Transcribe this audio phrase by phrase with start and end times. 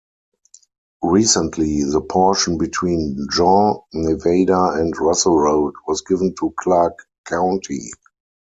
[1.03, 7.91] Recently, the portion between Jean, Nevada and Russell Road was given to Clark County.